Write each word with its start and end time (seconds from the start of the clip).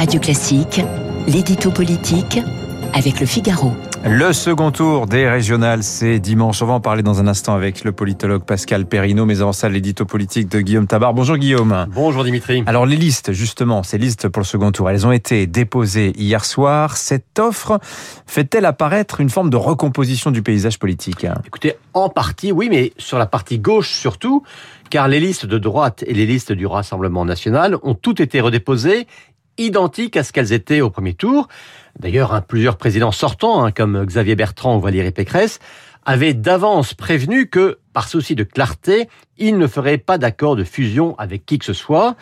Radio 0.00 0.18
Classique, 0.18 0.80
l'édito 1.28 1.70
politique 1.70 2.40
avec 2.94 3.20
le 3.20 3.26
Figaro. 3.26 3.74
Le 4.02 4.32
second 4.32 4.70
tour 4.70 5.06
des 5.06 5.28
régionales, 5.28 5.82
c'est 5.82 6.18
dimanche. 6.18 6.62
On 6.62 6.66
va 6.66 6.72
en 6.72 6.80
parler 6.80 7.02
dans 7.02 7.20
un 7.20 7.26
instant 7.26 7.54
avec 7.54 7.84
le 7.84 7.92
politologue 7.92 8.44
Pascal 8.44 8.86
Perrino, 8.86 9.26
mais 9.26 9.42
avant 9.42 9.52
ça, 9.52 9.68
l'édito 9.68 10.06
politique 10.06 10.48
de 10.48 10.62
Guillaume 10.62 10.86
Tabar. 10.86 11.12
Bonjour 11.12 11.36
Guillaume. 11.36 11.86
Bonjour 11.94 12.24
Dimitri. 12.24 12.64
Alors 12.64 12.86
les 12.86 12.96
listes, 12.96 13.32
justement, 13.32 13.82
ces 13.82 13.98
listes 13.98 14.28
pour 14.28 14.40
le 14.40 14.46
second 14.46 14.72
tour, 14.72 14.88
elles 14.88 15.06
ont 15.06 15.12
été 15.12 15.46
déposées 15.46 16.14
hier 16.16 16.46
soir. 16.46 16.96
Cette 16.96 17.38
offre 17.38 17.78
fait-elle 18.26 18.64
apparaître 18.64 19.20
une 19.20 19.28
forme 19.28 19.50
de 19.50 19.58
recomposition 19.58 20.30
du 20.30 20.40
paysage 20.40 20.78
politique? 20.78 21.26
Écoutez, 21.46 21.74
en 21.92 22.08
partie, 22.08 22.52
oui, 22.52 22.68
mais 22.70 22.94
sur 22.96 23.18
la 23.18 23.26
partie 23.26 23.58
gauche 23.58 23.90
surtout, 23.90 24.44
car 24.88 25.08
les 25.08 25.20
listes 25.20 25.44
de 25.44 25.58
droite 25.58 26.04
et 26.06 26.14
les 26.14 26.24
listes 26.24 26.52
du 26.52 26.64
Rassemblement 26.64 27.26
national 27.26 27.76
ont 27.82 27.94
toutes 27.94 28.20
été 28.20 28.40
redéposées 28.40 29.06
identiques 29.60 30.16
à 30.16 30.24
ce 30.24 30.32
qu'elles 30.32 30.52
étaient 30.52 30.80
au 30.80 30.90
premier 30.90 31.14
tour. 31.14 31.48
D'ailleurs, 31.98 32.34
hein, 32.34 32.42
plusieurs 32.46 32.76
présidents 32.76 33.12
sortants, 33.12 33.64
hein, 33.64 33.72
comme 33.72 34.04
Xavier 34.04 34.36
Bertrand 34.36 34.76
ou 34.76 34.80
Valérie 34.80 35.10
Pécresse, 35.10 35.58
avaient 36.06 36.34
d'avance 36.34 36.94
prévenu 36.94 37.48
que, 37.48 37.78
par 37.92 38.08
souci 38.08 38.34
de 38.34 38.44
clarté, 38.44 39.08
ils 39.38 39.58
ne 39.58 39.66
feraient 39.66 39.98
pas 39.98 40.18
d'accord 40.18 40.56
de 40.56 40.64
fusion 40.64 41.14
avec 41.18 41.44
qui 41.46 41.58
que 41.58 41.64
ce 41.64 41.72
soit. 41.72 42.16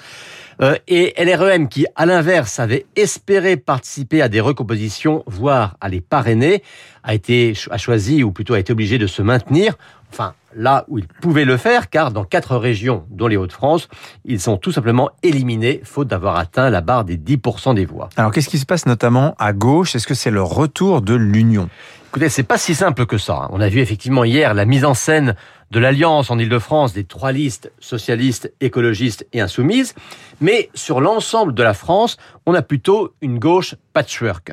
Euh, 0.60 0.76
et 0.88 1.14
LREM, 1.22 1.68
qui, 1.68 1.86
à 1.94 2.06
l'inverse, 2.06 2.58
avait 2.58 2.86
espéré 2.96 3.56
participer 3.56 4.22
à 4.22 4.28
des 4.28 4.40
recompositions, 4.40 5.22
voire 5.26 5.76
à 5.80 5.88
les 5.88 6.00
parrainer, 6.00 6.62
a 7.04 7.14
été 7.14 7.52
a 7.70 7.78
choisi, 7.78 8.22
ou 8.24 8.32
plutôt 8.32 8.54
a 8.54 8.58
été 8.58 8.72
obligé 8.72 8.98
de 8.98 9.06
se 9.06 9.22
maintenir. 9.22 9.76
Enfin, 10.12 10.34
là 10.56 10.84
où 10.88 10.98
ils 10.98 11.06
pouvaient 11.06 11.44
le 11.44 11.56
faire, 11.56 11.90
car 11.90 12.10
dans 12.12 12.24
quatre 12.24 12.56
régions, 12.56 13.04
dont 13.10 13.26
les 13.26 13.36
Hauts-de-France, 13.36 13.88
ils 14.24 14.40
sont 14.40 14.56
tout 14.56 14.72
simplement 14.72 15.10
éliminés, 15.22 15.80
faute 15.84 16.08
d'avoir 16.08 16.36
atteint 16.36 16.70
la 16.70 16.80
barre 16.80 17.04
des 17.04 17.16
10% 17.16 17.74
des 17.74 17.84
voix. 17.84 18.08
Alors, 18.16 18.32
qu'est-ce 18.32 18.48
qui 18.48 18.58
se 18.58 18.66
passe 18.66 18.86
notamment 18.86 19.34
à 19.38 19.52
gauche? 19.52 19.94
Est-ce 19.94 20.06
que 20.06 20.14
c'est 20.14 20.30
le 20.30 20.42
retour 20.42 21.02
de 21.02 21.14
l'union? 21.14 21.68
Écoutez, 22.10 22.30
c'est 22.30 22.42
pas 22.42 22.56
si 22.56 22.74
simple 22.74 23.04
que 23.04 23.18
ça. 23.18 23.34
Hein. 23.34 23.48
On 23.52 23.60
a 23.60 23.68
vu 23.68 23.80
effectivement 23.80 24.24
hier 24.24 24.54
la 24.54 24.64
mise 24.64 24.86
en 24.86 24.94
scène 24.94 25.36
de 25.70 25.78
l'alliance 25.78 26.30
en 26.30 26.38
Ile-de-France 26.38 26.94
des 26.94 27.04
trois 27.04 27.32
listes 27.32 27.70
socialistes, 27.80 28.50
écologistes 28.62 29.26
et 29.34 29.42
insoumises. 29.42 29.94
Mais 30.40 30.70
sur 30.72 31.02
l'ensemble 31.02 31.52
de 31.52 31.62
la 31.62 31.74
France, 31.74 32.16
on 32.46 32.54
a 32.54 32.62
plutôt 32.62 33.12
une 33.20 33.38
gauche 33.38 33.74
patchwork. 33.92 34.52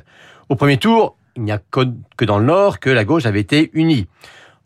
Au 0.50 0.58
premier 0.58 0.76
tour, 0.76 1.16
il 1.38 1.44
n'y 1.44 1.54
a 1.54 1.62
que 1.72 2.26
dans 2.26 2.40
le 2.40 2.46
Nord 2.46 2.82
que 2.82 2.90
la 2.90 3.06
gauche 3.06 3.26
avait 3.26 3.40
été 3.40 3.72
unie. 3.72 4.08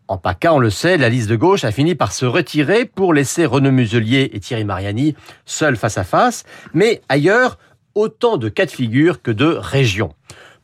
En 0.08 0.18
PACA, 0.18 0.56
on 0.56 0.60
le 0.60 0.72
sait, 0.72 0.98
la 0.98 1.10
liste 1.10 1.30
de 1.30 1.36
gauche 1.36 1.64
a 1.66 1.72
fini 1.72 1.94
par 1.94 2.12
se 2.12 2.26
retirer 2.26 2.86
pour 2.86 3.14
laisser 3.14 3.46
Renaud 3.46 3.72
Muselier 3.72 4.32
et 4.34 4.40
Thierry 4.40 4.66
Mariani 4.66 5.16
seuls 5.46 5.78
face 5.78 6.00
à 6.00 6.04
face. 6.04 6.44
Mais 6.74 7.02
ailleurs, 7.08 7.60
autant 7.94 8.38
de 8.38 8.50
cas 8.50 8.66
de 8.66 8.72
figure 8.72 9.22
que 9.22 9.30
de 9.30 9.46
régions. 9.46 10.16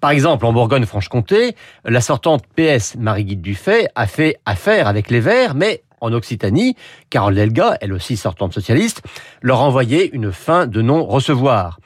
Par 0.06 0.12
exemple, 0.12 0.46
en 0.46 0.54
Bourgogne-Franche-Comté, 0.54 1.56
la 1.84 2.00
sortante 2.00 2.44
PS 2.56 2.94
Marie-Guide 2.94 3.42
Dufay 3.42 3.88
a 3.96 4.06
fait 4.06 4.38
affaire 4.46 4.88
avec 4.88 5.10
les 5.10 5.20
Verts, 5.20 5.56
mais 5.56 5.82
en 6.00 6.14
Occitanie, 6.14 6.76
Carole 7.10 7.34
Delga, 7.34 7.76
elle 7.82 7.92
aussi 7.92 8.16
sortante 8.16 8.54
socialiste, 8.54 9.02
leur 9.42 9.62
a 9.62 9.64
envoyé 9.64 10.14
une 10.14 10.32
fin 10.32 10.68
de 10.68 10.84
non-recevoir. 10.84 11.80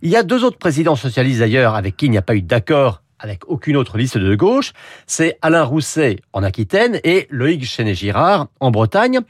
Il 0.00 0.08
y 0.08 0.16
a 0.16 0.22
deux 0.22 0.44
autres 0.44 0.56
présidents 0.56 0.96
socialistes 0.96 1.40
d'ailleurs 1.40 1.74
avec 1.74 1.94
qui 1.98 2.06
il 2.06 2.10
n'y 2.10 2.16
a 2.16 2.22
pas 2.22 2.36
eu 2.36 2.40
d'accord 2.40 3.02
avec 3.18 3.48
aucune 3.48 3.76
autre 3.76 3.98
liste 3.98 4.18
de 4.18 4.34
gauche, 4.34 4.72
c'est 5.06 5.38
Alain 5.42 5.64
Rousset 5.64 6.16
en 6.32 6.42
Aquitaine 6.42 7.00
et 7.04 7.26
Loïc 7.30 7.64
Chenet-Girard 7.64 8.48
en 8.60 8.70
Bretagne, 8.70 9.20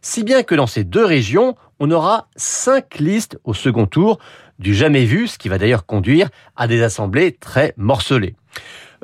si 0.00 0.24
bien 0.24 0.42
que 0.42 0.54
dans 0.54 0.66
ces 0.66 0.84
deux 0.84 1.04
régions, 1.04 1.56
on 1.80 1.90
aura 1.90 2.28
cinq 2.36 2.98
listes 2.98 3.38
au 3.44 3.54
second 3.54 3.86
tour, 3.86 4.18
du 4.58 4.74
jamais 4.74 5.04
vu, 5.04 5.28
ce 5.28 5.38
qui 5.38 5.48
va 5.48 5.58
d'ailleurs 5.58 5.86
conduire 5.86 6.28
à 6.56 6.66
des 6.66 6.82
assemblées 6.82 7.32
très 7.32 7.74
morcelées. 7.76 8.34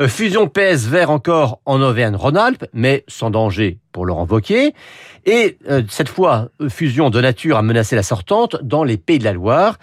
Euh, 0.00 0.08
fusion 0.08 0.48
PS 0.48 0.86
vert 0.86 1.10
encore 1.10 1.60
en 1.66 1.80
Auvergne-Rhône-Alpes, 1.80 2.66
mais 2.72 3.04
sans 3.06 3.30
danger 3.30 3.78
pour 3.92 4.06
Laurent 4.06 4.26
Wauquiez. 4.26 4.74
Et 5.24 5.56
euh, 5.70 5.82
cette 5.88 6.08
fois, 6.08 6.48
euh, 6.60 6.68
fusion 6.68 7.10
de 7.10 7.20
nature 7.20 7.56
à 7.56 7.62
menacer 7.62 7.94
la 7.94 8.02
sortante 8.02 8.56
dans 8.62 8.82
les 8.82 8.96
Pays 8.96 9.20
de 9.20 9.24
la 9.24 9.32
Loire. 9.32 9.78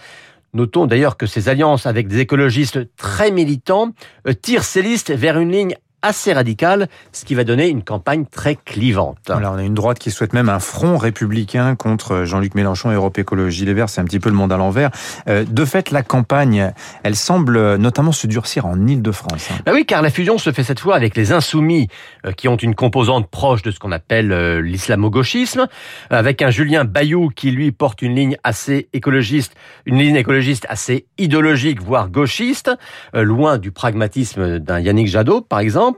Notons 0.54 0.86
d'ailleurs 0.86 1.18
que 1.18 1.26
ces 1.26 1.50
alliances 1.50 1.86
avec 1.86 2.08
des 2.08 2.20
écologistes 2.20 2.96
très 2.96 3.32
militants 3.32 3.94
tirent 4.42 4.64
ces 4.64 4.82
listes 4.82 5.12
vers 5.12 5.40
une 5.40 5.52
ligne 5.52 5.76
assez 6.02 6.34
radical, 6.34 6.88
ce 7.12 7.26
qui 7.26 7.36
va 7.36 7.44
donner 7.44 7.68
une 7.70 7.84
campagne 7.84 8.26
très 8.26 8.56
clivante. 8.56 9.18
Voilà, 9.28 9.52
on 9.52 9.58
a 9.58 9.64
une 9.64 9.74
droite 9.74 10.00
qui 10.00 10.12
souhaite 10.12 10.34
même 10.34 10.50
un 10.50 10.60
front 10.60 10.98
républicain 10.98 11.76
contre 11.76 12.24
Jean-Luc 12.24 12.56
Mélenchon 12.56 12.92
et 12.92 12.96
Europe 12.96 13.18
Écologie 13.18 13.66
Les 13.66 13.74
Verts. 13.74 13.90
C'est 13.90 14.02
un 14.02 14.06
petit 14.06 14.20
peu 14.20 14.30
le 14.30 14.36
monde 14.36 14.52
à 14.52 14.58
l'envers. 14.58 14.90
Euh, 15.28 15.46
de 15.48 15.66
fait, 15.66 15.92
la 15.92 16.02
campagne, 16.04 16.74
elle 17.04 17.16
semble 17.16 17.76
notamment 17.76 18.12
se 18.12 18.28
durcir 18.28 18.66
en 18.66 18.88
Ile-de-France. 18.88 19.50
Hein. 19.52 19.62
Bah 19.66 19.72
oui, 19.74 19.86
car 19.86 20.02
la 20.02 20.10
fusion 20.10 20.38
se 20.38 20.52
fait 20.52 20.64
cette 20.64 20.80
fois 20.80 20.96
avec 20.96 21.16
les 21.16 21.32
insoumis 21.32 21.88
euh, 22.26 22.32
qui 22.32 22.48
ont 22.48 22.56
une 22.56 22.76
composante 22.76 23.30
proche 23.30 23.62
de 23.62 23.72
ce 23.72 23.80
qu'on 23.80 23.92
appelle 23.92 24.32
euh, 24.32 24.62
l'islamo-gauchisme, 24.62 25.68
avec 26.10 26.42
un 26.42 26.50
Julien 26.50 26.86
Bayou 26.86 27.30
qui 27.30 27.52
lui 27.52 27.72
porte 27.72 28.02
une 28.02 28.16
ligne 28.16 28.38
assez 28.44 28.90
écologiste, 28.94 29.54
une 29.86 29.98
ligne 29.98 30.16
écologiste 30.16 30.66
assez 30.70 31.06
idéologique, 31.18 31.82
voire 31.82 32.10
gauchiste, 32.10 32.72
loin 33.14 33.58
du 33.58 33.72
pragmatisme 33.72 34.60
d'un 34.60 34.80
Yannick 34.80 35.08
Jadot, 35.08 35.42
par 35.42 35.60
exemple. 35.60 35.91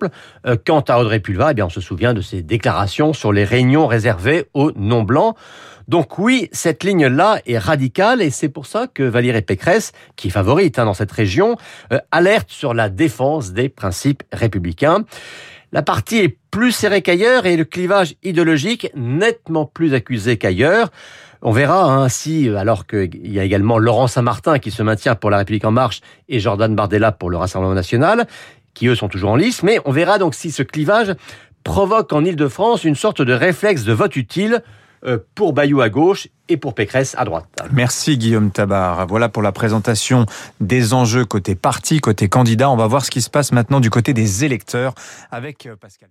Euh, 0.45 0.55
quant 0.63 0.81
à 0.81 0.99
Audrey 0.99 1.19
Pulva, 1.19 1.51
eh 1.51 1.53
bien, 1.53 1.65
on 1.65 1.69
se 1.69 1.81
souvient 1.81 2.13
de 2.13 2.21
ses 2.21 2.41
déclarations 2.41 3.13
sur 3.13 3.31
les 3.33 3.43
réunions 3.43 3.87
réservées 3.87 4.45
aux 4.53 4.71
non-blancs. 4.75 5.35
Donc 5.87 6.17
oui, 6.17 6.49
cette 6.51 6.83
ligne-là 6.83 7.39
est 7.45 7.57
radicale 7.57 8.21
et 8.21 8.29
c'est 8.29 8.49
pour 8.49 8.65
ça 8.65 8.87
que 8.87 9.03
Valérie 9.03 9.41
Pécresse, 9.41 9.91
qui 10.15 10.27
est 10.27 10.31
favorite 10.31 10.79
hein, 10.79 10.85
dans 10.85 10.93
cette 10.93 11.11
région, 11.11 11.57
euh, 11.91 11.99
alerte 12.11 12.49
sur 12.49 12.73
la 12.73 12.89
défense 12.89 13.51
des 13.51 13.69
principes 13.69 14.23
républicains. 14.31 15.03
La 15.73 15.81
partie 15.81 16.19
est 16.19 16.37
plus 16.51 16.71
serrée 16.71 17.01
qu'ailleurs 17.01 17.45
et 17.45 17.57
le 17.57 17.65
clivage 17.65 18.15
idéologique 18.23 18.91
nettement 18.95 19.65
plus 19.65 19.93
accusé 19.93 20.37
qu'ailleurs. 20.37 20.89
On 21.41 21.51
verra 21.51 21.93
ainsi, 21.95 22.47
hein, 22.49 22.55
alors 22.55 22.87
qu'il 22.87 23.27
y 23.29 23.39
a 23.39 23.43
également 23.43 23.77
Laurent 23.77 24.07
Saint-Martin 24.07 24.59
qui 24.59 24.71
se 24.71 24.83
maintient 24.83 25.15
pour 25.15 25.29
La 25.29 25.37
République 25.37 25.65
en 25.65 25.71
marche 25.71 26.01
et 26.29 26.39
Jordan 26.39 26.73
Bardella 26.73 27.11
pour 27.11 27.29
le 27.29 27.37
Rassemblement 27.37 27.73
national 27.73 28.27
qui 28.73 28.87
eux 28.87 28.95
sont 28.95 29.07
toujours 29.07 29.31
en 29.31 29.35
lice, 29.35 29.63
mais 29.63 29.79
on 29.85 29.91
verra 29.91 30.17
donc 30.17 30.35
si 30.35 30.51
ce 30.51 30.63
clivage 30.63 31.15
provoque 31.63 32.11
en 32.13 32.23
Ile-de-France 32.25 32.83
une 32.83 32.95
sorte 32.95 33.21
de 33.21 33.33
réflexe 33.33 33.83
de 33.83 33.93
vote 33.93 34.15
utile 34.15 34.63
euh, 35.05 35.17
pour 35.35 35.53
Bayou 35.53 35.81
à 35.81 35.89
gauche 35.89 36.29
et 36.47 36.55
pour 36.55 36.75
Pécresse 36.75 37.15
à 37.17 37.25
droite. 37.25 37.45
Merci 37.71 38.17
Guillaume 38.17 38.51
Tabar. 38.51 39.05
Voilà 39.07 39.27
pour 39.27 39.41
la 39.41 39.51
présentation 39.51 40.25
des 40.61 40.93
enjeux 40.93 41.25
côté 41.25 41.55
parti, 41.55 41.99
côté 41.99 42.29
candidat. 42.29 42.69
On 42.69 42.77
va 42.77 42.87
voir 42.87 43.03
ce 43.03 43.11
qui 43.11 43.21
se 43.21 43.29
passe 43.29 43.51
maintenant 43.51 43.81
du 43.81 43.89
côté 43.89 44.13
des 44.13 44.45
électeurs 44.45 44.93
avec 45.31 45.65
euh, 45.65 45.75
Pascal. 45.75 46.09